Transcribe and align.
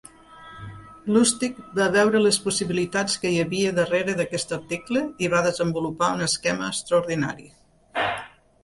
Lustig 1.17 1.59
va 1.79 1.89
veure 1.95 2.21
les 2.23 2.39
possibilitats 2.47 3.19
que 3.25 3.33
hi 3.35 3.37
havia 3.43 3.75
darrere 3.81 4.17
d'aquest 4.23 4.57
article 4.61 5.05
i 5.27 5.31
va 5.37 5.45
desenvolupar 5.51 6.13
un 6.19 6.29
esquema 6.31 6.73
extraordinari. 6.75 7.49